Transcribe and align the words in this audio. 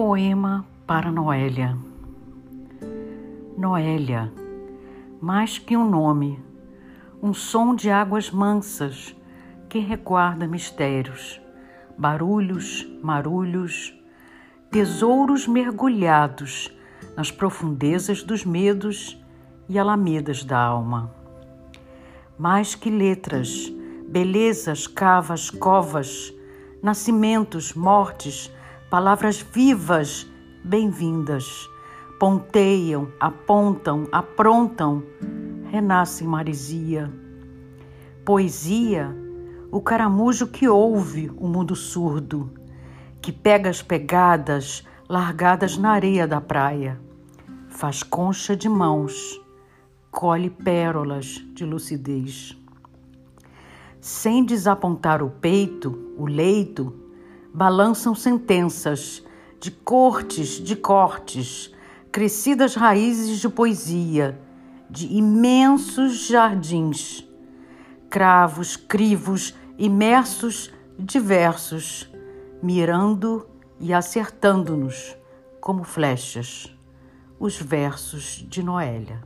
Poema 0.00 0.64
para 0.86 1.10
Noélia. 1.10 1.76
Noélia, 3.56 4.32
mais 5.20 5.58
que 5.58 5.76
um 5.76 5.90
nome, 5.90 6.40
um 7.20 7.34
som 7.34 7.74
de 7.74 7.90
águas 7.90 8.30
mansas 8.30 9.12
que 9.68 9.80
reguarda 9.80 10.46
mistérios, 10.46 11.40
barulhos, 11.98 12.86
marulhos, 13.02 13.92
tesouros 14.70 15.48
mergulhados 15.48 16.72
nas 17.16 17.32
profundezas 17.32 18.22
dos 18.22 18.44
medos 18.44 19.20
e 19.68 19.80
alamedas 19.80 20.44
da 20.44 20.60
alma. 20.60 21.12
Mais 22.38 22.76
que 22.76 22.88
letras, 22.88 23.68
belezas, 24.08 24.86
cavas, 24.86 25.50
covas, 25.50 26.32
nascimentos, 26.80 27.74
mortes, 27.74 28.56
palavras 28.90 29.42
vivas, 29.42 30.26
bem-vindas, 30.64 31.68
ponteiam, 32.18 33.12
apontam, 33.20 34.08
aprontam, 34.10 35.02
renasce 35.70 36.24
marisia. 36.24 37.12
Poesia, 38.24 39.14
o 39.70 39.82
caramujo 39.82 40.46
que 40.46 40.66
ouve 40.66 41.30
o 41.36 41.46
mundo 41.46 41.76
surdo, 41.76 42.50
que 43.20 43.30
pega 43.30 43.68
as 43.68 43.82
pegadas 43.82 44.82
largadas 45.06 45.76
na 45.76 45.90
areia 45.90 46.26
da 46.26 46.40
praia, 46.40 46.98
faz 47.68 48.02
concha 48.02 48.56
de 48.56 48.70
mãos, 48.70 49.38
colhe 50.10 50.48
pérolas 50.48 51.44
de 51.52 51.66
lucidez. 51.66 52.58
Sem 54.00 54.44
desapontar 54.44 55.22
o 55.22 55.28
peito, 55.28 56.14
o 56.16 56.24
leito, 56.24 57.07
balançam 57.58 58.14
sentenças 58.14 59.20
de 59.58 59.72
cortes, 59.72 60.60
de 60.60 60.76
cortes, 60.76 61.72
crescidas 62.12 62.76
raízes 62.76 63.40
de 63.40 63.48
poesia, 63.48 64.40
de 64.88 65.12
imensos 65.12 66.28
jardins, 66.28 67.28
cravos, 68.08 68.76
crivos, 68.76 69.56
imersos, 69.76 70.72
diversos, 70.96 72.08
mirando 72.62 73.48
e 73.80 73.92
acertando-nos 73.92 75.16
como 75.60 75.82
flechas, 75.82 76.72
os 77.40 77.60
versos 77.60 78.46
de 78.48 78.62
Noélia. 78.62 79.20